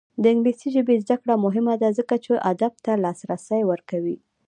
[0.21, 4.17] د انګلیسي ژبې زده کړه مهمه ده ځکه چې ادب ته لاسرسی ورکوي.